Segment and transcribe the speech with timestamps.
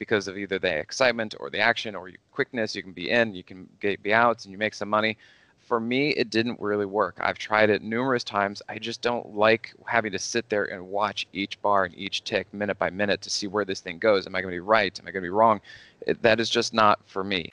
[0.00, 2.74] because of either the excitement or the action or quickness.
[2.74, 5.16] You can be in, you can get, be out, and you make some money.
[5.60, 7.18] For me, it didn't really work.
[7.20, 8.60] I've tried it numerous times.
[8.68, 12.52] I just don't like having to sit there and watch each bar and each tick
[12.52, 14.26] minute by minute to see where this thing goes.
[14.26, 14.98] Am I going to be right?
[14.98, 15.60] Am I going to be wrong?
[16.08, 17.52] It, that is just not for me.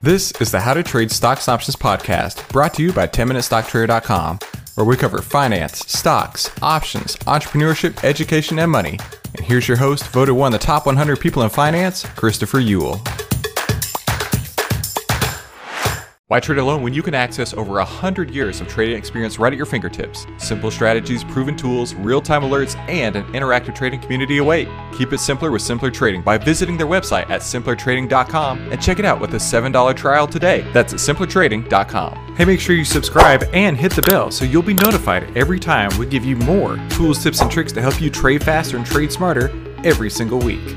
[0.00, 4.38] This is the How to Trade Stocks Options podcast brought to you by 10MinuteStockTrader.com,
[4.76, 8.98] where we cover finance, stocks, options, entrepreneurship, education, and money
[9.36, 13.25] and here's your host, voted one of the top 100 people in finance, Christopher Uhl.
[16.28, 19.56] Why trade alone when you can access over 100 years of trading experience right at
[19.56, 20.26] your fingertips?
[20.38, 24.68] Simple strategies, proven tools, real time alerts, and an interactive trading community await.
[24.98, 29.04] Keep it simpler with Simpler Trading by visiting their website at simplertrading.com and check it
[29.04, 30.68] out with a $7 trial today.
[30.72, 32.34] That's at simplertrading.com.
[32.34, 35.96] Hey, make sure you subscribe and hit the bell so you'll be notified every time
[35.96, 39.12] we give you more tools, tips, and tricks to help you trade faster and trade
[39.12, 39.52] smarter
[39.84, 40.76] every single week.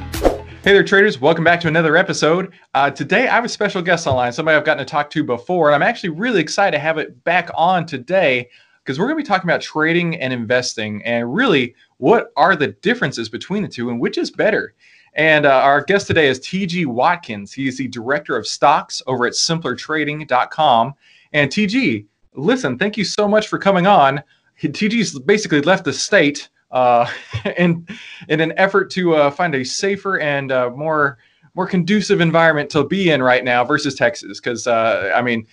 [0.62, 1.22] Hey there, traders.
[1.22, 2.52] Welcome back to another episode.
[2.74, 5.70] Uh, today, I have a special guest online, somebody I've gotten to talk to before,
[5.70, 8.50] and I'm actually really excited to have it back on today
[8.84, 12.68] because we're going to be talking about trading and investing and really what are the
[12.68, 14.74] differences between the two and which is better.
[15.14, 17.54] And uh, our guest today is TG Watkins.
[17.54, 20.94] He is the director of stocks over at simplertrading.com.
[21.32, 24.22] And TG, listen, thank you so much for coming on.
[24.62, 27.09] TG's basically left the state uh,
[27.58, 27.88] in
[28.28, 31.17] in an effort to uh, find a safer and uh, more
[31.56, 34.39] more conducive environment to be in right now versus Texas.
[34.39, 35.45] Because uh, I mean,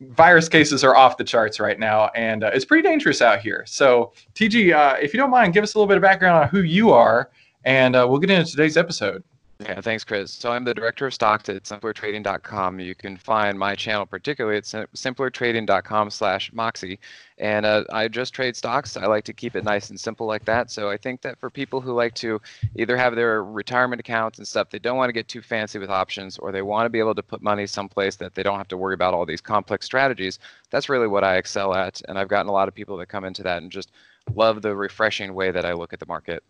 [0.00, 3.64] virus cases are off the charts right now, and uh, it's pretty dangerous out here.
[3.66, 6.48] So, TG, uh, if you don't mind, give us a little bit of background on
[6.48, 7.30] who you are,
[7.64, 9.22] and uh, we'll get into today's episode.
[9.60, 10.32] Yeah, thanks, Chris.
[10.32, 12.80] So I'm the director of stocks at simplertrading.com.
[12.80, 16.98] You can find my channel particularly at simplertrading.com slash Moxie.
[17.36, 18.96] And uh, I just trade stocks.
[18.96, 20.70] I like to keep it nice and simple like that.
[20.70, 22.40] So I think that for people who like to
[22.74, 25.90] either have their retirement accounts and stuff, they don't want to get too fancy with
[25.90, 28.68] options, or they want to be able to put money someplace that they don't have
[28.68, 30.38] to worry about all these complex strategies.
[30.70, 32.00] That's really what I excel at.
[32.08, 33.92] And I've gotten a lot of people that come into that and just
[34.34, 36.42] love the refreshing way that I look at the market.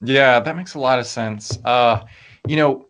[0.00, 1.58] Yeah, that makes a lot of sense.
[1.64, 2.04] Uh,
[2.48, 2.86] you know,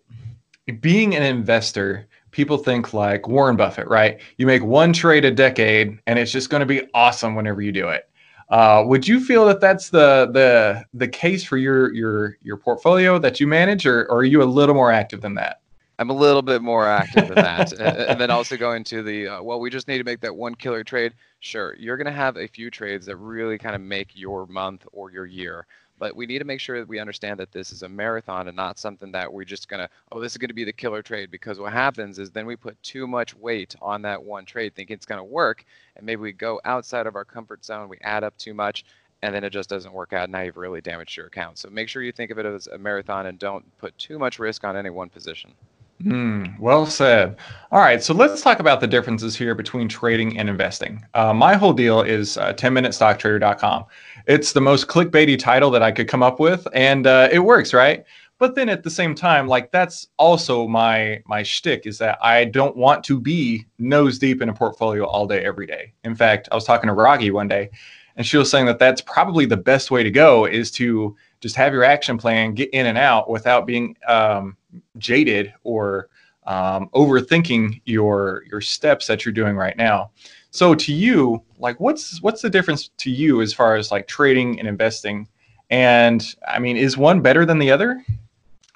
[0.80, 4.20] being an investor, people think like Warren Buffett, right?
[4.36, 7.72] You make one trade a decade, and it's just going to be awesome whenever you
[7.72, 8.08] do it.
[8.50, 13.18] Uh, would you feel that that's the the the case for your your your portfolio
[13.18, 15.60] that you manage, or, or are you a little more active than that?
[15.98, 19.42] I'm a little bit more active than that, and then also going to the uh,
[19.42, 21.12] well, we just need to make that one killer trade.
[21.40, 24.86] Sure, you're going to have a few trades that really kind of make your month
[24.92, 25.66] or your year.
[25.98, 28.56] But we need to make sure that we understand that this is a marathon and
[28.56, 31.02] not something that we're just going to, oh, this is going to be the killer
[31.02, 31.30] trade.
[31.30, 34.94] Because what happens is then we put too much weight on that one trade thinking
[34.94, 35.64] it's going to work.
[35.96, 38.84] And maybe we go outside of our comfort zone, we add up too much,
[39.22, 40.24] and then it just doesn't work out.
[40.24, 41.58] And now you've really damaged your account.
[41.58, 44.38] So make sure you think of it as a marathon and don't put too much
[44.38, 45.52] risk on any one position.
[46.02, 47.36] Mm, well said.
[47.72, 51.04] All right, so let's talk about the differences here between trading and investing.
[51.14, 53.84] Uh, my whole deal is uh, 10minutestocktrader.com.
[54.28, 57.72] It's the most clickbaity title that I could come up with, and uh, it works,
[57.72, 58.04] right?
[58.38, 62.44] But then at the same time, like that's also my my shtick is that I
[62.44, 65.94] don't want to be nose deep in a portfolio all day, every day.
[66.04, 67.70] In fact, I was talking to Raghee one day,
[68.16, 71.56] and she was saying that that's probably the best way to go is to just
[71.56, 74.58] have your action plan, get in and out without being um,
[74.98, 76.10] jaded or
[76.46, 80.10] um, overthinking your your steps that you're doing right now.
[80.50, 84.58] So to you, like what's what's the difference to you as far as like trading
[84.58, 85.28] and investing?
[85.70, 88.04] And I mean, is one better than the other?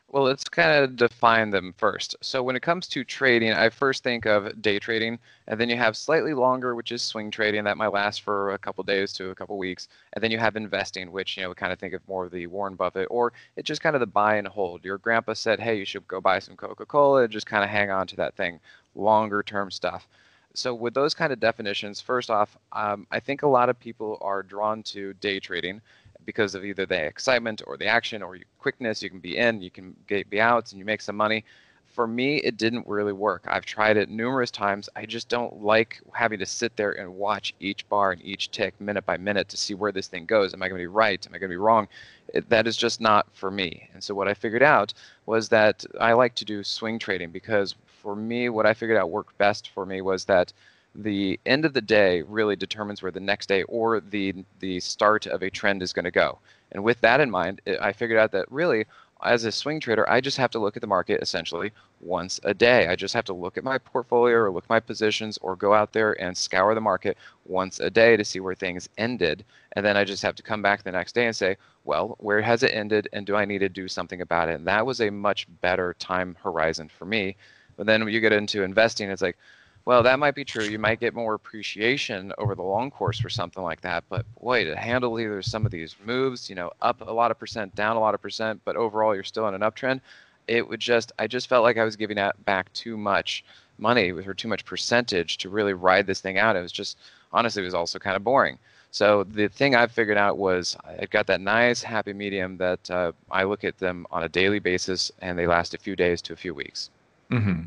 [0.09, 2.17] Well, let's kind of define them first.
[2.21, 5.77] So when it comes to trading, I first think of day trading, and then you
[5.79, 9.31] have slightly longer, which is swing trading that might last for a couple days to
[9.31, 11.95] a couple weeks, and then you have investing, which you know we kind of think
[11.95, 14.85] of more of the Warren Buffett, or it's just kind of the buy and hold.
[14.85, 18.07] Your grandpa said, "Hey, you should go buy some Coca-Cola," just kind of hang on
[18.09, 18.61] to that thing,
[18.95, 20.07] longer term stuff.
[20.55, 24.19] So with those kind of definitions, first off, um, I think a lot of people
[24.21, 25.81] are drawn to day trading
[26.25, 29.03] because of either the excitement or the action or quickness.
[29.03, 31.45] You can be in, you can get, be out, and you make some money.
[31.93, 33.45] for me, it didn't really work.
[33.47, 34.89] I've tried it numerous times.
[34.97, 38.81] I just don't like having to sit there and watch each bar and each tick
[38.81, 40.55] minute by minute to see where this thing goes.
[40.55, 41.25] Am I going to be right?
[41.27, 41.87] Am I going to be wrong?
[42.29, 43.89] It, that is just not for me.
[43.93, 44.95] And so what I figured out
[45.27, 49.11] was that I like to do swing trading because for me, what I figured out
[49.11, 50.53] worked best for me was that
[50.95, 55.27] the end of the day really determines where the next day or the the start
[55.27, 56.39] of a trend is going to go.
[56.73, 58.85] And with that in mind, I figured out that really
[59.23, 62.53] as a swing trader, I just have to look at the market essentially once a
[62.53, 62.89] day.
[62.89, 65.73] I just have to look at my portfolio or look at my positions or go
[65.73, 67.17] out there and scour the market
[67.47, 69.45] once a day to see where things ended.
[69.77, 72.43] And then I just have to come back the next day and say, well, where
[72.43, 74.57] has it ended and do I need to do something about it?
[74.57, 77.37] And that was a much better time horizon for me.
[77.77, 79.37] But then when you get into investing, it's like,
[79.85, 80.65] well, that might be true.
[80.65, 84.05] You might get more appreciation over the long course for something like that.
[84.09, 87.39] But boy, to handle either some of these moves, you know, up a lot of
[87.39, 90.01] percent, down a lot of percent, but overall you're still in an uptrend,
[90.47, 93.45] it would just, I just felt like I was giving back too much
[93.79, 96.57] money or too much percentage to really ride this thing out.
[96.57, 96.99] It was just,
[97.33, 98.59] honestly, it was also kind of boring.
[98.93, 103.13] So the thing I figured out was I've got that nice happy medium that uh,
[103.31, 106.35] I look at them on a daily basis and they last a few days to
[106.35, 106.91] a few weeks.
[107.33, 107.63] Mm-hmm.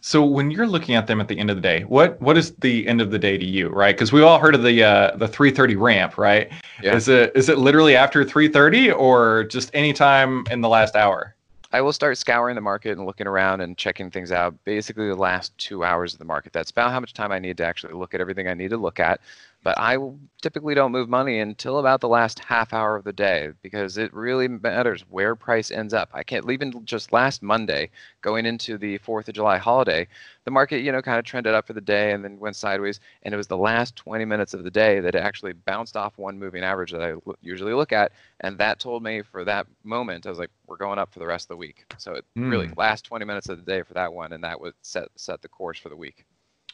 [0.00, 2.52] So when you're looking at them at the end of the day, what what is
[2.56, 3.94] the end of the day to you, right?
[3.94, 6.50] Because we've all heard of the uh, the 3:30 ramp, right?
[6.82, 6.94] Yeah.
[6.94, 11.34] Is it is it literally after 3:30 or just any time in the last hour?
[11.70, 14.54] I will start scouring the market and looking around and checking things out.
[14.64, 16.52] Basically, the last two hours of the market.
[16.52, 18.78] That's about how much time I need to actually look at everything I need to
[18.78, 19.20] look at.
[19.68, 19.98] But I
[20.40, 24.14] typically don't move money until about the last half hour of the day because it
[24.14, 26.08] really matters where price ends up.
[26.14, 27.90] I can't even just last Monday
[28.22, 30.08] going into the 4th of July holiday,
[30.46, 32.98] the market, you know, kind of trended up for the day and then went sideways.
[33.24, 36.16] And it was the last 20 minutes of the day that it actually bounced off
[36.16, 37.12] one moving average that I
[37.42, 38.12] usually look at.
[38.40, 41.26] And that told me for that moment, I was like, we're going up for the
[41.26, 41.84] rest of the week.
[41.98, 42.50] So it mm.
[42.50, 44.32] really last 20 minutes of the day for that one.
[44.32, 46.24] And that would set, set the course for the week.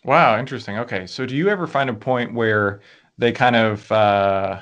[0.05, 0.79] Wow, interesting.
[0.79, 2.81] Okay, so do you ever find a point where
[3.19, 4.61] they kind of uh,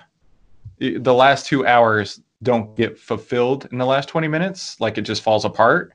[0.78, 5.22] the last two hours don't get fulfilled in the last 20 minutes like it just
[5.22, 5.92] falls apart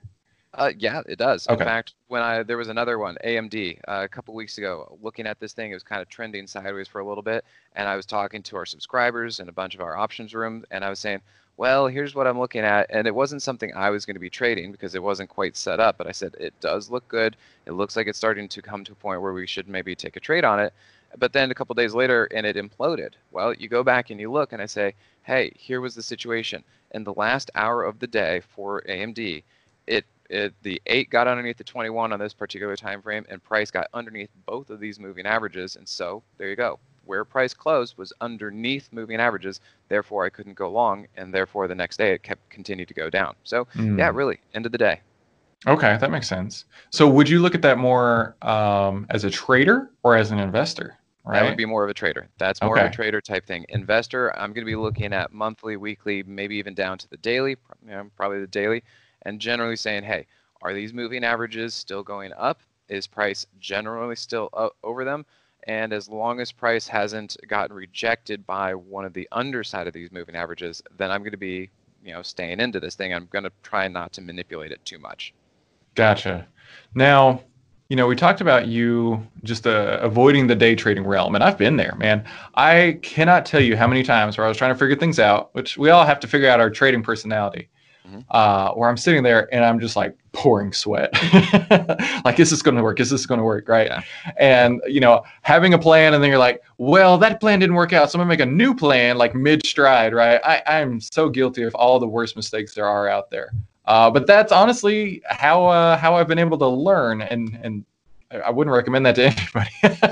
[0.54, 1.62] uh, yeah it does okay.
[1.62, 5.28] in fact when i there was another one amd uh, a couple weeks ago looking
[5.28, 7.44] at this thing it was kind of trending sideways for a little bit
[7.76, 10.86] and i was talking to our subscribers and a bunch of our options room and
[10.86, 11.20] i was saying
[11.58, 12.86] well, here's what I'm looking at.
[12.92, 15.80] And it wasn't something I was going to be trading because it wasn't quite set
[15.80, 15.98] up.
[15.98, 17.36] But I said, it does look good.
[17.66, 20.16] It looks like it's starting to come to a point where we should maybe take
[20.16, 20.72] a trade on it.
[21.18, 23.14] But then a couple days later, and it imploded.
[23.32, 24.94] Well, you go back and you look, and I say,
[25.24, 26.64] hey, here was the situation.
[26.92, 29.44] In the last hour of the day for AMD,
[29.88, 33.72] it, it the 8 got underneath the 21 on this particular time frame, and price
[33.72, 35.76] got underneath both of these moving averages.
[35.76, 39.62] And so there you go where price closed was underneath moving averages.
[39.88, 43.10] Therefore, I couldn't go long, and therefore the next day it kept continued to go
[43.10, 43.36] down.
[43.44, 43.98] So mm.
[43.98, 45.02] yeah, really, end of the day.
[45.66, 46.66] Okay, that makes sense.
[46.92, 50.98] So would you look at that more um, as a trader or as an investor?
[51.26, 51.42] Right?
[51.42, 52.30] That would be more of a trader.
[52.38, 52.86] That's more okay.
[52.86, 53.66] of a trader type thing.
[53.70, 57.58] Investor, I'm going to be looking at monthly, weekly, maybe even down to the daily,
[57.84, 58.82] you know, probably the daily,
[59.24, 60.26] and generally saying, hey,
[60.62, 62.62] are these moving averages still going up?
[62.88, 64.50] Is price generally still
[64.84, 65.26] over them?
[65.68, 70.12] And as long as price hasn't gotten rejected by one of the underside of these
[70.12, 71.70] moving averages, then I'm going to be,
[72.04, 73.14] you know, staying into this thing.
[73.14, 75.34] I'm going to try not to manipulate it too much.
[75.96, 76.48] Gotcha.
[76.96, 77.44] Now,
[77.90, 81.58] you know, we talked about you just uh, avoiding the day trading realm, and I've
[81.58, 82.26] been there, man.
[82.56, 85.54] I cannot tell you how many times where I was trying to figure things out,
[85.54, 87.70] which we all have to figure out our trading personality
[88.08, 88.20] mm-hmm.
[88.32, 91.12] uh, where I'm sitting there and I'm just like pouring sweat.
[92.26, 93.00] like, is this going to work?
[93.00, 93.68] Is this going to work?
[93.68, 93.88] Right.
[93.88, 94.02] Yeah.
[94.38, 97.94] And, you know, having a plan and then you're like, well, that plan didn't work
[97.94, 98.12] out.
[98.12, 100.14] So I'm going to make a new plan like mid stride.
[100.14, 100.40] Right.
[100.44, 103.52] I, I'm so guilty of all the worst mistakes there are out there.
[103.88, 107.86] Uh, but that's honestly how uh, how I've been able to learn, and and
[108.46, 109.28] I wouldn't recommend that to
[109.84, 110.10] anybody.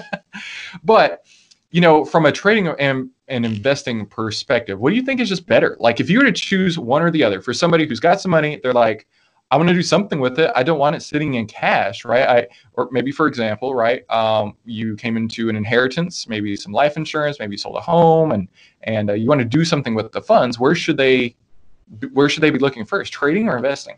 [0.83, 1.25] but
[1.71, 5.47] you know, from a trading and, and investing perspective, what do you think is just
[5.47, 5.75] better?
[5.79, 8.31] Like, if you were to choose one or the other for somebody who's got some
[8.31, 9.07] money, they're like,
[9.51, 10.51] I want to do something with it.
[10.55, 12.27] I don't want it sitting in cash, right?
[12.27, 16.97] I or maybe, for example, right, um, you came into an inheritance, maybe some life
[16.97, 18.47] insurance, maybe you sold a home, and
[18.83, 20.59] and uh, you want to do something with the funds.
[20.59, 21.35] Where should they,
[22.13, 23.97] where should they be looking first, trading or investing?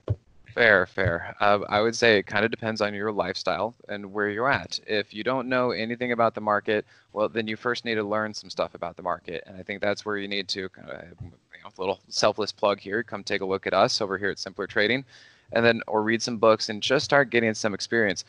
[0.57, 1.35] Fair, fair.
[1.39, 4.79] Uh, I would say it kind of depends on your lifestyle and where you're at.
[4.87, 6.83] If you don't know anything about the market,
[7.13, 9.43] well, then you first need to learn some stuff about the market.
[9.45, 11.29] And I think that's where you need to kind of, you
[11.63, 13.03] know, little selfless plug here.
[13.03, 15.05] Come take a look at us over here at Simpler Trading
[15.51, 18.25] and then or read some books and just start getting some experience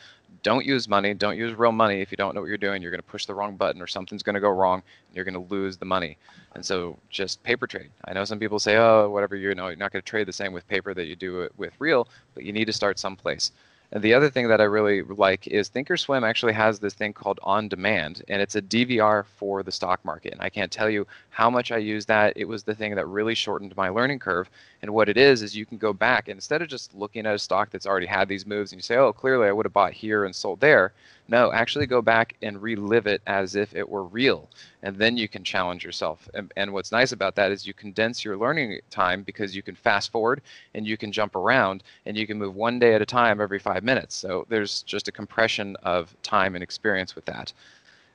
[0.48, 2.00] don't use money don't use real money.
[2.00, 3.86] If you don't know what you're doing you're going to push the wrong button or
[3.86, 6.16] something's going to go wrong and you're going to lose the money.
[6.54, 7.90] And so just paper trade.
[8.06, 10.32] I know some people say oh whatever you know you're not going to trade the
[10.32, 13.52] same with paper that you do with real but you need to start someplace
[13.90, 17.40] And the other thing that I really like is Thinkorswim actually has this thing called
[17.42, 20.34] On Demand, and it's a DVR for the stock market.
[20.34, 22.34] And I can't tell you how much I use that.
[22.36, 24.50] It was the thing that really shortened my learning curve.
[24.82, 27.34] And what it is is you can go back and instead of just looking at
[27.34, 29.72] a stock that's already had these moves and you say, "Oh, clearly I would have
[29.72, 30.92] bought here and sold there."
[31.30, 34.48] No, actually go back and relive it as if it were real,
[34.82, 36.26] and then you can challenge yourself.
[36.32, 39.74] And, and what's nice about that is you condense your learning time because you can
[39.74, 40.40] fast forward
[40.74, 43.58] and you can jump around and you can move one day at a time every
[43.58, 44.14] five minutes.
[44.14, 47.52] So there's just a compression of time and experience with that.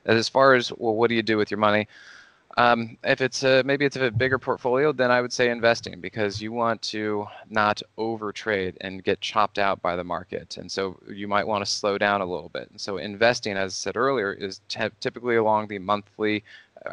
[0.06, 1.86] As far as well, what do you do with your money?
[2.56, 6.40] Um, if it's a, maybe it's a bigger portfolio, then I would say investing because
[6.40, 10.56] you want to not overtrade and get chopped out by the market.
[10.56, 12.70] And so you might want to slow down a little bit.
[12.70, 16.44] And so investing, as I said earlier, is t- typically along the monthly,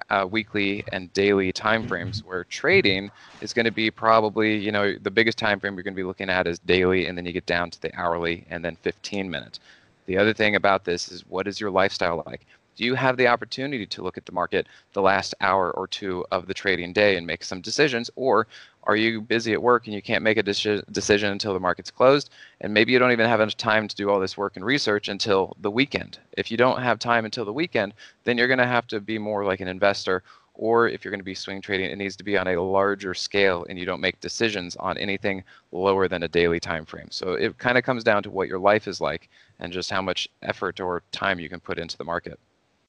[0.10, 2.24] uh, weekly, and daily timeframes.
[2.24, 5.94] Where trading is going to be probably, you know, the biggest time frame you're going
[5.94, 8.66] to be looking at is daily, and then you get down to the hourly, and
[8.66, 9.60] then 15 minutes.
[10.08, 12.48] The other thing about this is what is your lifestyle like?
[12.82, 16.26] Do you have the opportunity to look at the market the last hour or two
[16.32, 18.10] of the trading day and make some decisions?
[18.16, 18.48] Or
[18.86, 21.92] are you busy at work and you can't make a deci- decision until the market's
[21.92, 22.32] closed?
[22.60, 25.10] And maybe you don't even have enough time to do all this work and research
[25.10, 26.18] until the weekend.
[26.36, 29.20] If you don't have time until the weekend then you're going to have to be
[29.20, 30.24] more like an investor.
[30.56, 33.14] Or if you're going to be swing trading it needs to be on a larger
[33.14, 37.12] scale and you don't make decisions on anything lower than a daily time frame.
[37.12, 40.02] So it kind of comes down to what your life is like and just how
[40.02, 42.40] much effort or time you can put into the market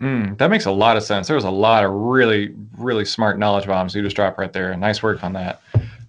[0.02, 1.28] Mm, that makes a lot of sense.
[1.28, 4.76] There was a lot of really, really smart knowledge bombs you just dropped right there.
[4.76, 5.62] Nice work on that.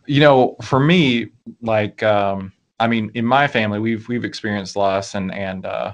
[0.08, 1.28] You know, for me,
[1.62, 5.94] like, um, I mean, in my family, we've we've experienced loss and and uh,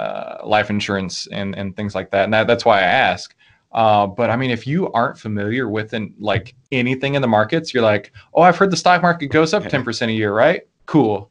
[0.00, 3.36] uh, life insurance and and things like that, and that, that's why I ask.
[3.72, 7.74] Uh, but I mean, if you aren't familiar with an, like anything in the markets,
[7.74, 10.62] you're like, oh, I've heard the stock market goes up ten percent a year, right?
[10.86, 11.30] Cool.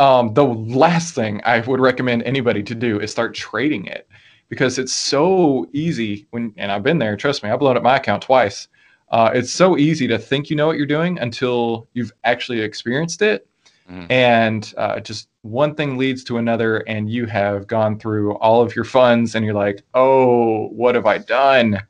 [0.00, 4.08] Um, the last thing I would recommend anybody to do is start trading it
[4.50, 7.16] because it's so easy when and I've been there.
[7.16, 8.68] Trust me, I've blown up my account twice.
[9.08, 13.22] Uh, it's so easy to think you know what you're doing until you've actually experienced
[13.22, 13.48] it,
[13.90, 14.06] mm.
[14.10, 18.76] and uh, just one thing leads to another, and you have gone through all of
[18.76, 21.80] your funds, and you're like, oh, what have I done?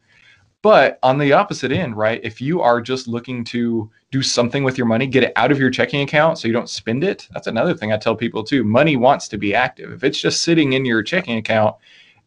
[0.63, 2.21] But on the opposite end, right?
[2.23, 5.59] If you are just looking to do something with your money, get it out of
[5.59, 7.27] your checking account so you don't spend it.
[7.33, 8.63] That's another thing I tell people too.
[8.63, 9.91] Money wants to be active.
[9.91, 11.77] If it's just sitting in your checking account,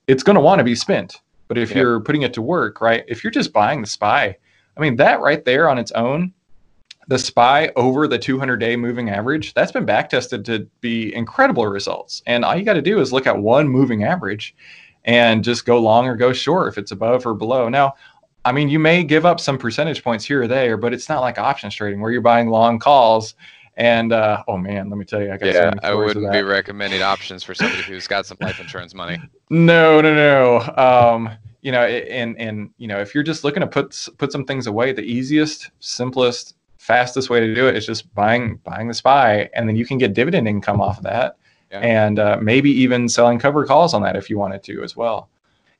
[0.08, 1.22] it's going to want to be spent.
[1.48, 1.78] But if yep.
[1.78, 3.04] you're putting it to work, right?
[3.08, 4.38] If you're just buying the SPY,
[4.76, 6.34] I mean, that right there on its own,
[7.08, 12.22] the SPY over the 200 day moving average, that's been backtested to be incredible results.
[12.26, 14.56] And all you got to do is look at one moving average
[15.06, 17.68] and just go long or go short if it's above or below.
[17.68, 17.94] Now,
[18.46, 21.22] I mean, you may give up some percentage points here or there, but it's not
[21.22, 23.36] like options trading where you're buying long calls
[23.76, 26.42] and uh, oh man, let me tell you, I got yeah, so I wouldn't be
[26.42, 29.20] recommending options for somebody who's got some life insurance money.
[29.50, 30.60] No, no, no.
[30.78, 31.30] Um,
[31.62, 34.68] you know, and and you know, if you're just looking to put put some things
[34.68, 39.50] away, the easiest, simplest, fastest way to do it is just buying buying the SPY,
[39.56, 41.38] and then you can get dividend income off of that,
[41.72, 41.80] yeah.
[41.80, 45.30] and uh, maybe even selling cover calls on that if you wanted to as well.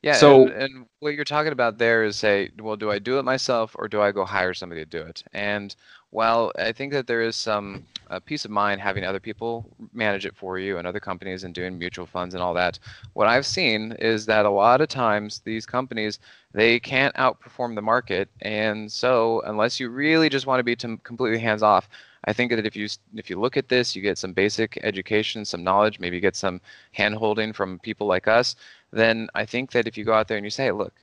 [0.02, 0.14] Yeah.
[0.14, 3.24] So, and, and, what you're talking about there is say, well, do I do it
[3.24, 5.24] myself or do I go hire somebody to do it?
[5.34, 5.76] And
[6.14, 10.28] while I think that there is some uh, peace of mind having other people manage
[10.28, 12.78] it for you and other companies and doing mutual funds and all that,
[13.14, 16.20] what I've seen is that a lot of times these companies
[16.54, 21.40] they can't outperform the market, and so unless you really just want to be completely
[21.40, 21.90] hands off,
[22.26, 25.44] I think that if you if you look at this, you get some basic education,
[25.46, 26.62] some knowledge, maybe get some
[26.96, 28.56] handholding from people like us,
[28.94, 30.94] then I think that if you go out there and you say, look,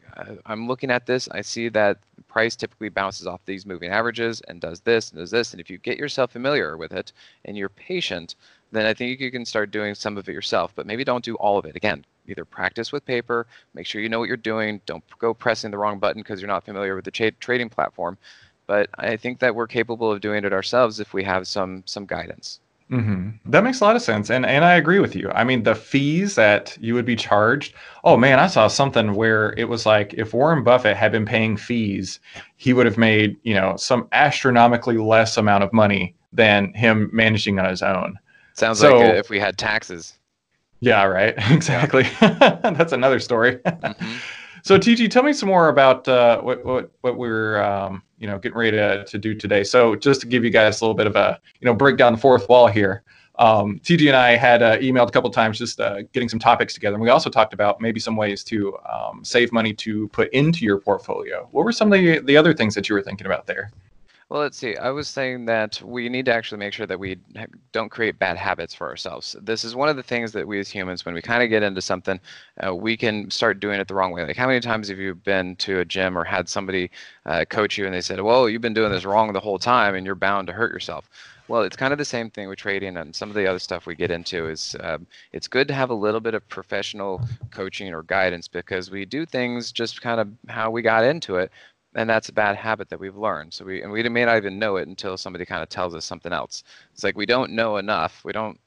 [0.47, 4.61] I'm looking at this, I see that price typically bounces off these moving averages and
[4.61, 7.13] does this and does this, and if you get yourself familiar with it
[7.45, 8.37] and you're patient,
[8.71, 11.35] then I think you can start doing some of it yourself, but maybe don't do
[11.37, 11.75] all of it.
[11.75, 15.73] Again, either practice with paper, make sure you know what you're doing, don't go pressing
[15.73, 18.17] the wrong button because you're not familiar with the tra- trading platform,
[18.69, 22.07] but I think that we're capable of doing it ourselves if we have some some
[22.07, 22.61] guidance.
[22.91, 23.51] Mm-hmm.
[23.51, 25.31] That makes a lot of sense, and and I agree with you.
[25.33, 27.75] I mean, the fees that you would be charged.
[28.03, 31.57] Oh man, I saw something where it was like if Warren Buffett had been paying
[31.57, 32.19] fees,
[32.57, 37.61] he would have made you know some astronomically less amount of money than him managing
[37.61, 38.19] on his own.
[38.55, 40.19] Sounds so, like if we had taxes.
[40.81, 41.35] Yeah, right.
[41.51, 42.05] Exactly.
[42.21, 43.57] That's another story.
[43.57, 44.17] Mm-hmm.
[44.63, 48.39] So, TG, tell me some more about uh, what what what we're um, you know
[48.39, 49.65] getting ready to, to do today.
[49.65, 52.13] So, just to give you guys a little bit of a you know break down
[52.13, 53.03] the fourth wall here.
[53.39, 56.75] Um, TG and I had uh, emailed a couple times just uh, getting some topics
[56.75, 60.31] together, and we also talked about maybe some ways to um, save money to put
[60.33, 61.49] into your portfolio.
[61.51, 63.71] What were some of the, the other things that you were thinking about there?
[64.31, 64.77] Well, let's see.
[64.77, 67.19] I was saying that we need to actually make sure that we
[67.73, 69.35] don't create bad habits for ourselves.
[69.43, 71.65] This is one of the things that we as humans, when we kind of get
[71.65, 72.21] into something,
[72.65, 74.25] uh, we can start doing it the wrong way.
[74.25, 76.93] Like, how many times have you been to a gym or had somebody
[77.27, 79.97] uh, coach you and they said, Well, you've been doing this wrong the whole time
[79.97, 81.11] and you're bound to hurt yourself?
[81.49, 83.85] Well, it's kind of the same thing with trading and some of the other stuff
[83.85, 87.21] we get into is um, it's good to have a little bit of professional
[87.51, 91.51] coaching or guidance because we do things just kind of how we got into it
[91.95, 93.53] and that's a bad habit that we've learned.
[93.55, 96.05] So we and we may not even know it until somebody kind of tells us
[96.05, 96.63] something else.
[96.93, 98.23] It's like we don't know enough.
[98.25, 98.59] We don't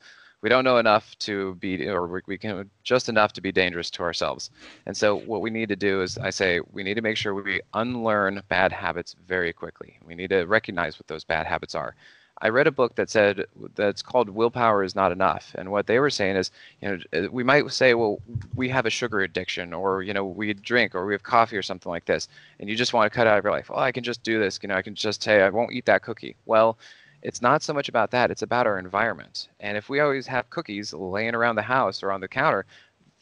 [0.41, 4.03] we don't know enough to be or we can just enough to be dangerous to
[4.03, 4.51] ourselves.
[4.85, 7.33] And so what we need to do is I say we need to make sure
[7.33, 9.99] we unlearn bad habits very quickly.
[10.05, 11.95] We need to recognize what those bad habits are.
[12.43, 13.45] I read a book that said
[13.75, 17.29] that's called "Willpower is not enough," and what they were saying is, you know, uh,
[17.31, 18.19] we might say, well,
[18.53, 21.61] we have a sugar addiction, or you know, we drink, or we have coffee, or
[21.61, 22.27] something like this,
[22.59, 23.71] and you just want to cut out of your life.
[23.73, 24.59] Oh, I can just do this.
[24.61, 26.35] You know, I can just say I won't eat that cookie.
[26.45, 26.77] Well,
[27.21, 28.29] it's not so much about that.
[28.29, 29.47] It's about our environment.
[29.61, 32.65] And if we always have cookies laying around the house or on the counter,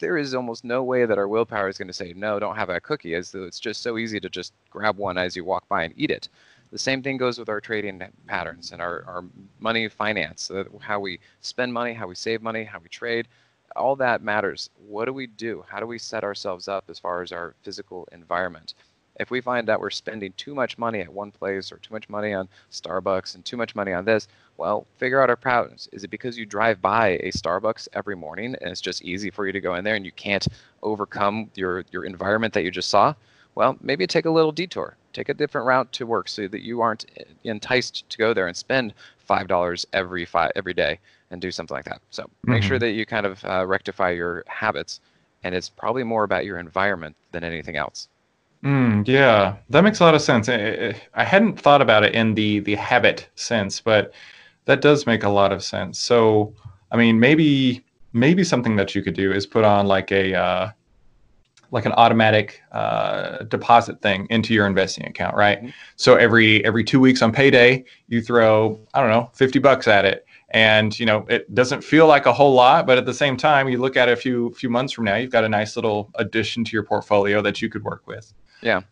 [0.00, 2.66] there is almost no way that our willpower is going to say no, don't have
[2.68, 3.14] that cookie.
[3.14, 5.94] As though it's just so easy to just grab one as you walk by and
[5.96, 6.28] eat it.
[6.72, 9.24] The same thing goes with our trading patterns and our, our
[9.60, 13.28] money finance, uh, how we spend money, how we save money, how we trade.
[13.76, 14.70] All that matters.
[14.88, 15.62] What do we do?
[15.68, 18.72] How do we set ourselves up as far as our physical environment?
[19.20, 22.08] If we find that we're spending too much money at one place or too much
[22.08, 24.26] money on Starbucks and too much money on this,
[24.56, 25.90] well, figure out our patterns.
[25.92, 29.46] Is it because you drive by a Starbucks every morning and it's just easy for
[29.46, 30.48] you to go in there and you can't
[30.82, 33.14] overcome your, your environment that you just saw?
[33.54, 36.80] Well, maybe take a little detour take a different route to work so that you
[36.80, 37.06] aren't
[37.44, 40.98] enticed to go there and spend five dollars every five every day
[41.30, 42.00] and do something like that.
[42.10, 42.68] So make mm-hmm.
[42.68, 45.00] sure that you kind of uh, rectify your habits,
[45.44, 48.08] and it's probably more about your environment than anything else.
[48.62, 50.48] Mm, yeah, that makes a lot of sense.
[50.48, 54.12] I, I hadn't thought about it in the the habit sense, but
[54.66, 55.98] that does make a lot of sense.
[55.98, 56.54] So,
[56.90, 60.70] I mean, maybe maybe something that you could do is put on like a uh,
[61.72, 65.58] like an automatic uh, deposit thing into your investing account, right?
[65.58, 65.70] Mm-hmm.
[65.96, 70.04] So every every two weeks on payday, you throw I don't know fifty bucks at
[70.04, 73.36] it, and you know it doesn't feel like a whole lot, but at the same
[73.36, 75.74] time, you look at it a few few months from now, you've got a nice
[75.74, 78.32] little addition to your portfolio that you could work with.
[78.60, 78.82] Yeah.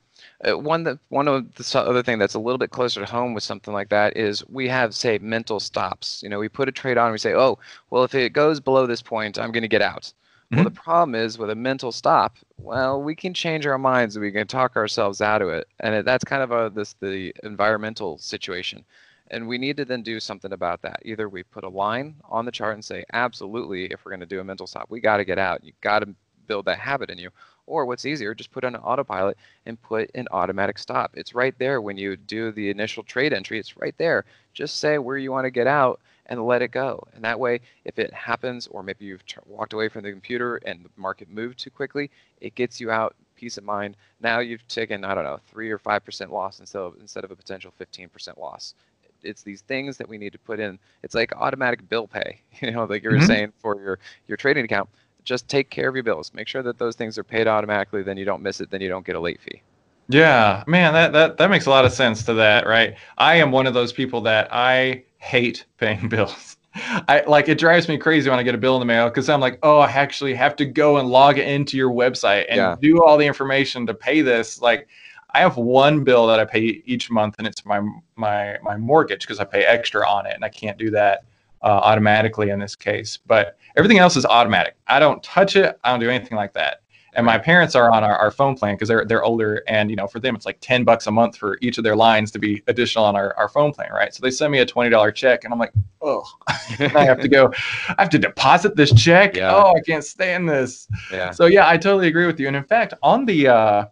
[0.43, 3.35] Uh, one that one of the other thing that's a little bit closer to home
[3.35, 6.23] with something like that is we have say mental stops.
[6.23, 7.59] You know, we put a trade on, we say, oh,
[7.91, 10.15] well, if it goes below this point, I'm going to get out.
[10.51, 10.83] Well, the mm-hmm.
[10.83, 12.37] problem is with a mental stop.
[12.59, 14.19] Well, we can change our minds.
[14.19, 17.33] We can talk ourselves out of it, and it, that's kind of a this the
[17.45, 18.85] environmental situation.
[19.31, 21.03] And we need to then do something about that.
[21.05, 24.27] Either we put a line on the chart and say, absolutely, if we're going to
[24.27, 25.63] do a mental stop, we got to get out.
[25.63, 26.13] You got to
[26.49, 27.31] build that habit in you.
[27.67, 31.13] Or what's easier, just put on an autopilot and put an automatic stop.
[31.15, 33.61] It's right there when you do the initial trade entry.
[33.61, 34.25] It's right there.
[34.53, 36.01] Just say where you want to get out
[36.31, 37.07] and let it go.
[37.15, 40.57] And that way, if it happens, or maybe you've t- walked away from the computer
[40.65, 43.97] and the market moved too quickly, it gets you out peace of mind.
[44.21, 47.33] Now you've taken, I don't know, three or five percent loss instead of instead of
[47.33, 48.75] a potential 15% loss.
[49.23, 50.79] It's these things that we need to put in.
[51.03, 53.27] It's like automatic bill pay, you know, like you were mm-hmm.
[53.27, 54.89] saying for your your trading account.
[55.25, 56.33] Just take care of your bills.
[56.33, 58.03] Make sure that those things are paid automatically.
[58.03, 58.71] Then you don't miss it.
[58.71, 59.61] Then you don't get a late fee.
[60.09, 62.97] Yeah, man, that, that that makes a lot of sense to that, right?
[63.19, 66.57] I am one of those people that I hate paying bills.
[66.75, 69.29] I like it drives me crazy when I get a bill in the mail because
[69.29, 72.77] I'm like, oh, I actually have to go and log into your website and yeah.
[72.81, 74.61] do all the information to pay this.
[74.63, 74.89] Like,
[75.35, 77.81] I have one bill that I pay each month, and it's my
[78.15, 81.25] my my mortgage because I pay extra on it, and I can't do that
[81.63, 83.19] uh, automatically in this case.
[83.27, 84.77] But everything else is automatic.
[84.87, 85.79] I don't touch it.
[85.83, 86.80] I don't do anything like that
[87.15, 89.97] and my parents are on our, our phone plan because they're they're older and you
[89.97, 92.39] know for them it's like 10 bucks a month for each of their lines to
[92.39, 94.15] be additional on our, our phone plan right?
[94.15, 97.53] So they send me a $20 check and i'm like oh i have to go
[97.89, 99.37] i have to deposit this check?
[99.37, 99.55] Yeah.
[99.55, 100.89] oh i can't stand this.
[101.13, 101.31] Yeah.
[101.31, 102.47] So yeah i totally agree with you.
[102.49, 103.85] And in fact on the uh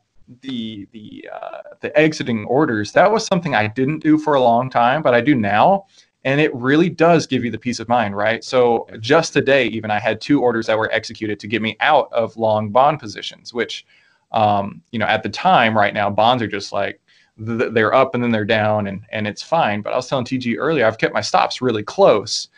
[0.43, 4.69] the the uh, the exiting orders that was something i didn't do for a long
[4.69, 5.87] time but i do now
[6.25, 8.43] and it really does give you the peace of mind right?
[8.45, 12.13] So just today even i had two orders that were executed to get me out
[12.13, 13.87] of long bond positions which
[14.33, 17.01] um, you know at the time right now bonds are just like
[17.39, 19.81] th- they're up and then they're down and and it's fine.
[19.83, 22.49] But i was telling tg earlier i've kept my stops really close.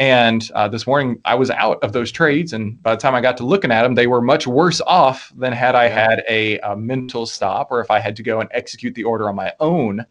[0.00, 2.52] And uh, this morning i was out of those trades.
[2.52, 5.32] And by the time i got to looking at them they were much worse off
[5.36, 8.48] than had i had a, a mental stop or if i had to go and
[8.52, 10.04] execute the order on my own.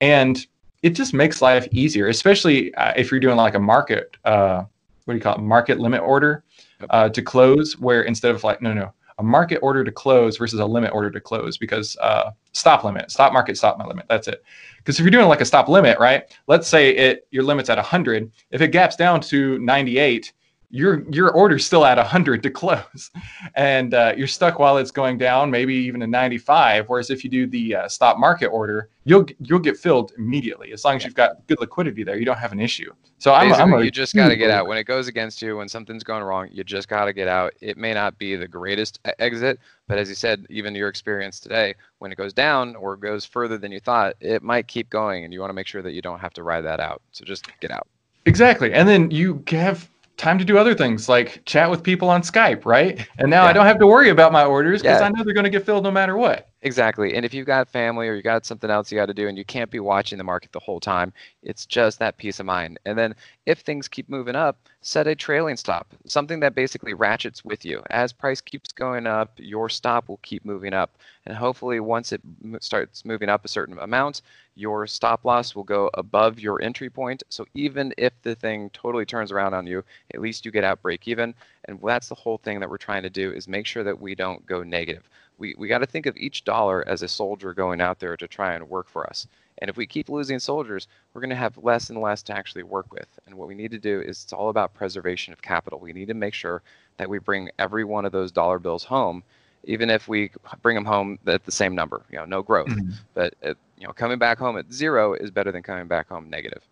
[0.00, 0.46] And
[0.86, 4.62] it just makes life easier, especially uh, if you're doing like a market, uh,
[5.04, 6.44] what do you call it, market limit order
[6.90, 10.60] uh, to close, where instead of like, no, no, a market order to close versus
[10.60, 14.06] a limit order to close because uh, stop limit, stop market, stop my limit.
[14.08, 14.44] That's it.
[14.76, 16.22] Because if you're doing like a stop limit, right?
[16.46, 18.30] Let's say it your limit's at 100.
[18.52, 20.32] If it gaps down to 98,
[20.70, 23.10] your your order's still at 100 to close.
[23.54, 27.30] And uh, you're stuck while it's going down maybe even a 95 whereas if you
[27.30, 31.14] do the uh, stop market order you'll you'll get filled immediately as long as you've
[31.14, 32.18] got good liquidity there.
[32.18, 32.92] You don't have an issue.
[33.18, 34.66] So I'm, I'm a, you just got to get out.
[34.66, 37.54] When it goes against you when something's going wrong you just got to get out.
[37.60, 41.74] It may not be the greatest exit but as you said even your experience today
[41.98, 45.32] when it goes down or goes further than you thought it might keep going and
[45.32, 47.02] you want to make sure that you don't have to ride that out.
[47.12, 47.86] So just get out.
[48.26, 48.72] Exactly.
[48.72, 52.64] And then you have time to do other things like chat with people on Skype,
[52.64, 53.06] right?
[53.18, 53.50] And now yeah.
[53.50, 55.06] I don't have to worry about my orders because yeah.
[55.06, 56.48] I know they're going to get filled no matter what.
[56.62, 57.14] Exactly.
[57.14, 59.36] And if you've got family or you got something else you got to do and
[59.38, 62.78] you can't be watching the market the whole time, it's just that peace of mind.
[62.86, 63.14] And then
[63.44, 67.82] if things keep moving up, set a trailing stop, something that basically ratchets with you.
[67.90, 70.96] As price keeps going up, your stop will keep moving up.
[71.26, 72.22] And hopefully, once it
[72.60, 74.22] starts moving up a certain amount,
[74.54, 77.22] your stop loss will go above your entry point.
[77.28, 80.82] So even if the thing totally turns around on you, at least you get out
[80.82, 81.34] break even.
[81.66, 84.14] And that's the whole thing that we're trying to do is make sure that we
[84.14, 87.80] don't go negative we, we got to think of each dollar as a soldier going
[87.80, 89.26] out there to try and work for us.
[89.58, 92.62] And if we keep losing soldiers, we're going to have less and less to actually
[92.62, 93.08] work with.
[93.26, 95.78] And what we need to do is it's all about preservation of capital.
[95.78, 96.62] We need to make sure
[96.98, 99.22] that we bring every one of those dollar bills home,
[99.64, 100.30] even if we
[100.62, 102.02] bring them home at the same number.
[102.10, 102.92] You know, no growth, mm-hmm.
[103.14, 106.28] but uh, you know, coming back home at zero is better than coming back home
[106.28, 106.62] negative.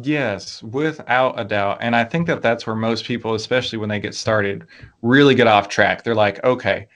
[0.00, 1.78] Yes, without a doubt.
[1.80, 4.64] And I think that that's where most people, especially when they get started,
[5.02, 6.04] really get off track.
[6.04, 6.86] They're like, okay,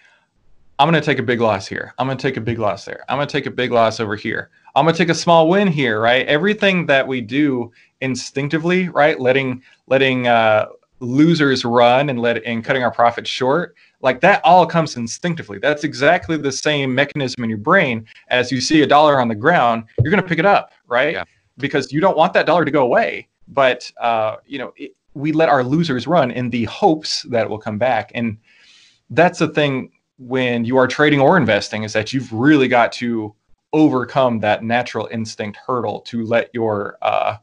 [0.78, 1.94] I'm going to take a big loss here.
[1.98, 3.04] I'm going to take a big loss there.
[3.08, 4.50] I'm going to take a big loss over here.
[4.74, 6.26] I'm going to take a small win here, right?
[6.26, 9.20] Everything that we do instinctively, right?
[9.20, 10.66] Letting letting uh,
[11.00, 15.58] losers run and let and cutting our profits short, like that all comes instinctively.
[15.58, 19.34] That's exactly the same mechanism in your brain as you see a dollar on the
[19.34, 21.12] ground, you're going to pick it up, right?
[21.12, 21.24] Yeah.
[21.58, 23.28] Because you don't want that dollar to go away.
[23.48, 27.50] But uh, you know, it, we let our losers run in the hopes that it
[27.50, 28.38] will come back, and
[29.10, 29.90] that's the thing
[30.26, 33.34] when you are trading or investing is that you've really got to
[33.72, 37.36] overcome that natural instinct hurdle to let your uh,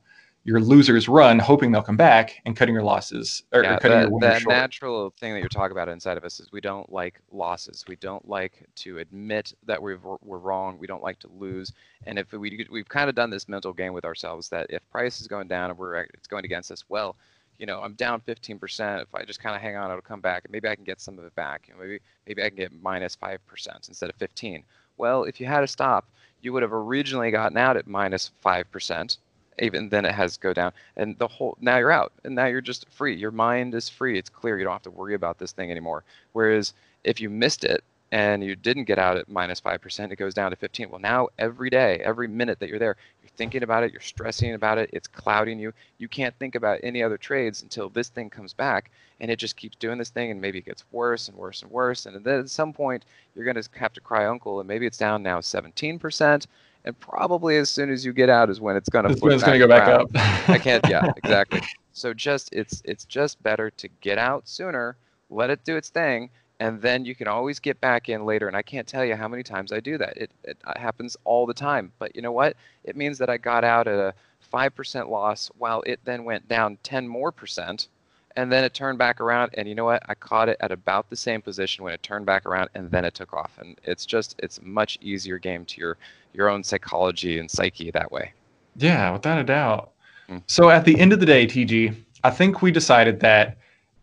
[0.46, 4.00] your losers run, hoping they'll come back, and cutting your losses or, yeah, or cutting
[4.00, 6.92] that, your that natural thing that you're talking about inside of us is we don't
[6.92, 7.84] like losses.
[7.88, 10.80] We don't like to admit that we've, we're wrong.
[10.80, 11.74] We don't like to lose.
[12.08, 15.20] And if we we've kind of done this mental game with ourselves that if price
[15.20, 17.16] is going down and we're it's going against us, well,
[17.60, 19.02] you know, I'm down 15%.
[19.02, 21.02] If I just kind of hang on, it'll come back, and maybe I can get
[21.02, 21.68] some of it back.
[21.68, 24.64] You know, maybe maybe I can get minus minus five percent instead of 15.
[24.98, 26.06] Well, if you had a stop,
[26.42, 29.18] you would have originally gotten out at minus minus five percent.
[29.62, 32.62] Even then, it has go down, and the whole now you're out, and now you're
[32.62, 33.16] just free.
[33.16, 34.18] Your mind is free.
[34.18, 34.58] It's clear.
[34.58, 36.06] You don't have to worry about this thing anymore.
[36.32, 40.34] Whereas if you missed it and you didn't get out at minus 5%, it goes
[40.34, 40.90] down to 15.
[40.90, 44.54] Well, now every day, every minute that you're there, you're thinking about it, you're stressing
[44.56, 45.74] about it, it's clouding you.
[46.00, 49.56] You can't think about any other trades until this thing comes back and it just
[49.56, 52.06] keeps doing this thing and maybe it gets worse and worse and worse.
[52.06, 54.98] And then at some point, you're going to have to cry uncle and maybe it's
[54.98, 56.48] down now 17%.
[56.86, 59.60] And probably as soon as you get out is when it's going to it's going
[59.60, 60.10] to go back up.
[60.50, 60.88] I can't.
[60.90, 61.62] Yeah, exactly.
[61.92, 64.96] So just it's it's just better to get out sooner,
[65.30, 68.48] let it do its thing, and then you can always get back in later.
[68.48, 70.18] And I can't tell you how many times I do that.
[70.18, 71.92] It, it happens all the time.
[72.00, 72.58] But you know what?
[72.84, 74.14] It means that I got out at a
[74.54, 77.88] 5% loss while it then went down 10 more percent.
[78.36, 79.52] And then it turned back around.
[79.54, 80.04] And you know what?
[80.08, 83.06] I caught it at about the same position when it turned back around and then
[83.06, 83.58] it took off.
[83.60, 85.98] And it's just, it's a much easier game to your,
[86.34, 88.34] your own psychology and psyche that way.
[88.76, 89.92] Yeah, without a doubt.
[90.30, 90.40] Mm-hmm.
[90.48, 93.58] So at the end of the day, TG, I think we decided that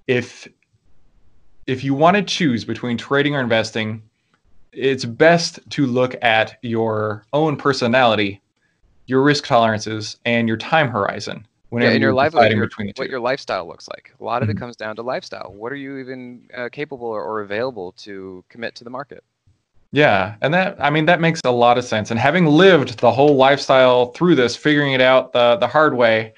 [0.07, 0.49] if
[1.67, 4.03] if you want to choose between trading or investing,
[4.73, 8.41] it's best to look at your own personality,
[9.07, 11.47] your risk tolerances, and your time horizon.
[11.71, 14.15] Whenever yeah, in your life, your, what your lifestyle looks like.
[14.21, 14.57] A lot of mm-hmm.
[14.57, 15.53] it comes down to lifestyle.
[15.53, 19.25] What are you even uh, capable or, or available to commit to the market?
[19.91, 22.11] Yeah, and that I mean that makes a lot of sense.
[22.11, 26.35] And having lived the whole lifestyle through this, figuring it out the the hard way,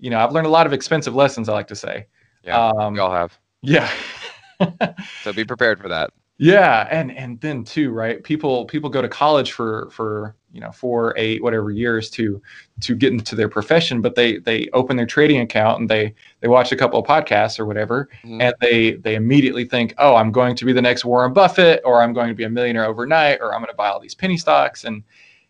[0.00, 1.48] you know, I've learned a lot of expensive lessons.
[1.48, 2.06] I like to say.
[2.44, 3.38] Yeah, um, we all have.
[3.62, 3.90] Yeah,
[5.22, 6.10] so be prepared for that.
[6.40, 8.22] Yeah, and and then too, right?
[8.22, 12.40] People people go to college for for you know four, eight, whatever years to
[12.82, 16.46] to get into their profession, but they they open their trading account and they they
[16.46, 18.40] watch a couple of podcasts or whatever, mm-hmm.
[18.40, 22.00] and they they immediately think, oh, I'm going to be the next Warren Buffett, or
[22.00, 24.36] I'm going to be a millionaire overnight, or I'm going to buy all these penny
[24.36, 25.02] stocks, and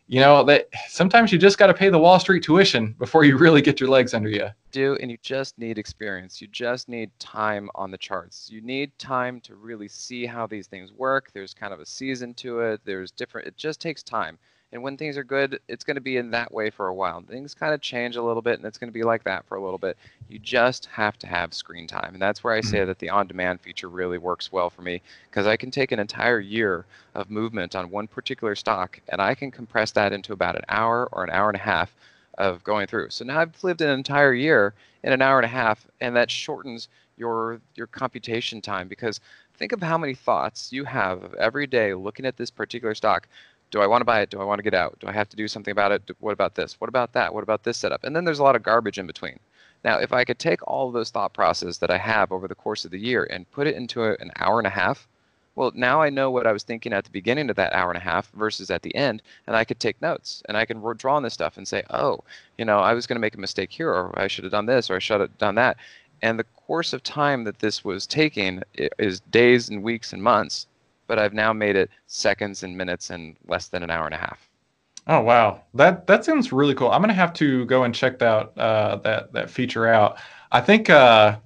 [0.09, 3.37] you know that sometimes you just got to pay the Wall Street tuition before you
[3.37, 4.49] really get your legs under you.
[4.73, 6.40] Do and you just need experience.
[6.40, 8.49] You just need time on the charts.
[8.51, 11.31] You need time to really see how these things work.
[11.33, 12.81] There's kind of a season to it.
[12.85, 13.47] There's different.
[13.47, 14.38] It just takes time.
[14.70, 17.22] And when things are good, it's going to be in that way for a while.
[17.22, 19.57] Things kind of change a little bit, and it's going to be like that for
[19.57, 19.96] a little bit.
[20.28, 22.12] You just have to have screen time.
[22.12, 22.88] And that's where I say mm-hmm.
[22.88, 25.00] that the on demand feature really works well for me
[25.31, 29.35] because I can take an entire year of movement on one particular stock and I
[29.35, 31.94] can compress that into about an hour or an hour and a half
[32.37, 33.11] of going through.
[33.11, 36.31] So now I've lived an entire year in an hour and a half, and that
[36.31, 39.20] shortens your your computation time because
[39.57, 43.26] think of how many thoughts you have every day looking at this particular stock
[43.70, 44.31] do I want to buy it?
[44.31, 44.98] Do I want to get out?
[45.00, 46.11] Do I have to do something about it?
[46.20, 46.81] What about this?
[46.81, 47.35] What about that?
[47.35, 48.04] What about this setup?
[48.04, 49.38] And then there's a lot of garbage in between.
[49.85, 52.54] Now, if I could take all of those thought processes that I have over the
[52.54, 55.07] course of the year and put it into a, an hour and a half,
[55.54, 57.96] well, now I know what I was thinking at the beginning of that hour and
[57.96, 61.16] a half versus at the end, and I could take notes and I can draw
[61.16, 62.20] on this stuff and say, oh,
[62.59, 64.66] you know, I was going to make a mistake here, or I should have done
[64.66, 65.76] this, or I should have done that.
[66.22, 68.62] And the course of time that this was taking
[68.98, 70.66] is days and weeks and months
[71.09, 74.18] but I've now made it seconds and minutes and less than an hour and a
[74.18, 74.49] half.
[75.09, 76.90] Oh wow, that that sounds really cool.
[76.90, 80.18] I'm gonna have to go and check that uh, that that feature out.
[80.53, 81.38] I think uh,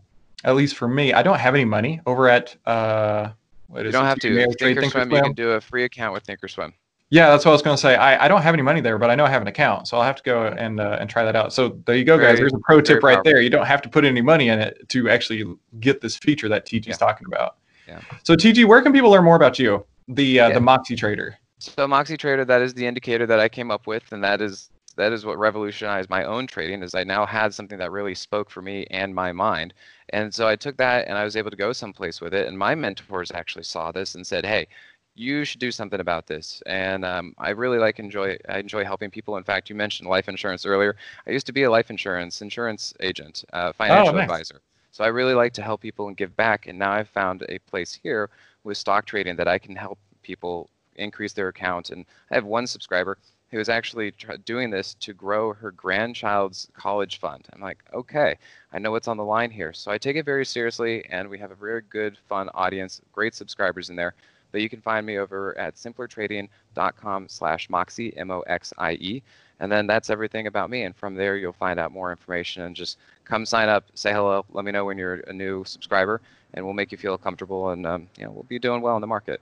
[0.44, 2.54] at least for me, I don't have any money over at.
[2.66, 3.30] Uh,
[3.68, 4.28] what you don't have to.
[4.30, 6.74] Thinkorswim, Thinkorswim, you can do a free account with Thinkorswim.
[7.08, 7.94] Yeah, that's what I was going to say.
[7.94, 9.98] I, I don't have any money there, but I know I have an account, so
[9.98, 11.52] I'll have to go and uh, and try that out.
[11.52, 12.38] So there you go, very, guys.
[12.38, 13.40] There's a pro tip right there.
[13.40, 15.44] You don't have to put any money in it to actually
[15.78, 16.94] get this feature that TG's yeah.
[16.94, 17.56] talking about.
[17.86, 18.00] Yeah.
[18.22, 20.54] So TG, where can people learn more about you, the uh, yeah.
[20.54, 21.38] the Moxie Trader?
[21.58, 24.70] So Moxie Trader, that is the indicator that I came up with, and that is
[24.96, 26.82] that is what revolutionized my own trading.
[26.82, 29.74] Is I now had something that really spoke for me and my mind,
[30.10, 32.48] and so I took that and I was able to go someplace with it.
[32.48, 34.68] And my mentors actually saw this and said, "Hey."
[35.14, 38.38] You should do something about this, and um, I really like enjoy.
[38.48, 39.36] I enjoy helping people.
[39.36, 40.96] In fact, you mentioned life insurance earlier.
[41.26, 44.22] I used to be a life insurance insurance agent, uh, financial oh, nice.
[44.22, 44.62] advisor.
[44.92, 46.66] So I really like to help people and give back.
[46.66, 48.30] And now I've found a place here
[48.62, 51.90] with stock trading that I can help people increase their account.
[51.90, 53.18] And I have one subscriber
[53.50, 54.12] who is actually
[54.44, 57.46] doing this to grow her grandchild's college fund.
[57.52, 58.36] I'm like, okay,
[58.72, 59.72] I know what's on the line here.
[59.72, 63.34] So I take it very seriously, and we have a very good, fun audience, great
[63.34, 64.14] subscribers in there.
[64.52, 69.22] But you can find me over at simplertrading.com slash Moxie, M-O-X-I-E.
[69.60, 70.82] And then that's everything about me.
[70.82, 74.44] And from there, you'll find out more information and just come sign up, say hello,
[74.50, 76.20] let me know when you're a new subscriber,
[76.54, 77.70] and we'll make you feel comfortable.
[77.70, 79.40] And um, you know, we'll be doing well in the market.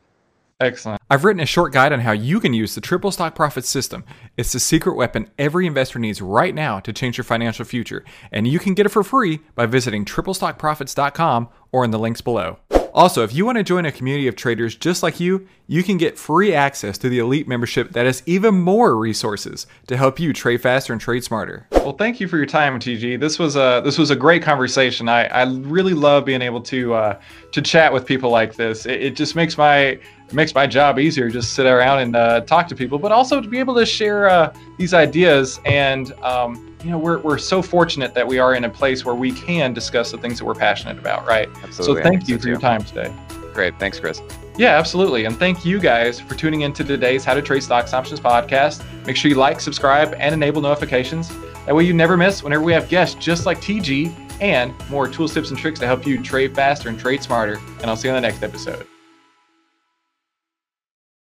[0.61, 1.01] Excellent.
[1.09, 4.05] I've written a short guide on how you can use the triple stock profit system.
[4.37, 8.47] It's the secret weapon every investor needs right now to change your financial future, and
[8.47, 12.59] you can get it for free by visiting triplestockprofits.com or in the links below.
[12.93, 15.97] Also, if you want to join a community of traders just like you, you can
[15.97, 20.33] get free access to the elite membership that has even more resources to help you
[20.33, 21.67] trade faster and trade smarter.
[21.71, 23.21] Well, thank you for your time, TG.
[23.21, 25.09] This was a this was a great conversation.
[25.09, 27.21] I, I really love being able to uh,
[27.53, 28.87] to chat with people like this.
[28.87, 29.99] It, it just makes my
[30.33, 33.49] makes my job easier just sit around and uh, talk to people, but also to
[33.49, 38.15] be able to share uh, these ideas and um, you know we're, we're so fortunate
[38.15, 40.99] that we are in a place where we can discuss the things that we're passionate
[40.99, 41.49] about right?
[41.63, 42.03] Absolutely.
[42.03, 43.13] so thank you for your time today.
[43.53, 43.79] Great.
[43.79, 44.23] Thanks chris.
[44.57, 45.25] Yeah absolutely.
[45.25, 48.85] And thank you guys for tuning into today's how to trade stocks options podcast.
[49.07, 51.29] Make sure you like subscribe and enable notifications.
[51.67, 55.35] That way you never miss whenever we have guests just like tg and more tools
[55.35, 57.61] tips and tricks to help you trade faster and trade smarter.
[57.81, 58.87] And i'll see you on the next episode.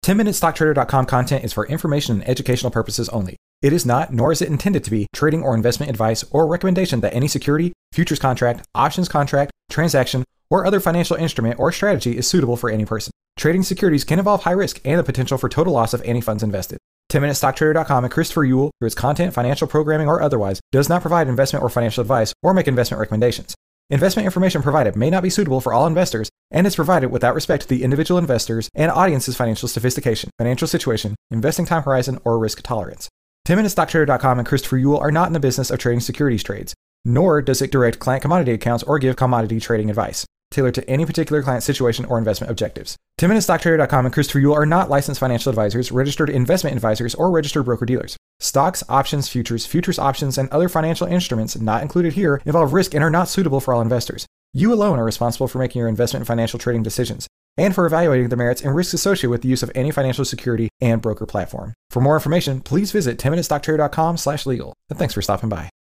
[0.06, 3.38] 10MinuteStockTrader.com content is for information and educational purposes only.
[3.62, 7.00] It is not, nor is it intended to be, trading or investment advice or recommendation
[7.02, 12.28] that any security, futures contract, options contract, transaction, or other financial instrument or strategy is
[12.28, 13.12] suitable for any person.
[13.38, 16.44] Trading securities can involve high risk and the potential for total loss of any funds
[16.44, 16.78] invested.
[17.12, 21.64] 10MinuteStockTrader.com and Christopher Uhl, through its content, financial programming, or otherwise, does not provide investment
[21.64, 23.56] or financial advice or make investment recommendations.
[23.92, 27.64] Investment information provided may not be suitable for all investors and is provided without respect
[27.64, 32.62] to the individual investors and audience's financial sophistication, financial situation, investing time horizon, or risk
[32.64, 33.10] tolerance.
[33.46, 36.74] 10MinuteStockTrader.com and Christopher Uhl are not in the business of trading securities trades,
[37.06, 41.06] nor does it direct client commodity accounts or give commodity trading advice tailored to any
[41.06, 42.96] particular client situation or investment objectives.
[43.20, 47.86] 10MinuteStockTrader.com and Christopher Uhl are not licensed financial advisors, registered investment advisors, or registered broker
[47.86, 48.16] dealers.
[48.40, 53.04] Stocks, options, futures, futures options, and other financial instruments not included here involve risk and
[53.04, 54.26] are not suitable for all investors.
[54.54, 58.30] You alone are responsible for making your investment and financial trading decisions and for evaluating
[58.30, 61.74] the merits and risks associated with the use of any financial security and broker platform.
[61.90, 64.74] For more information, please visit 10minutestocktrader.com slash legal.
[64.90, 65.70] And thanks for stopping by.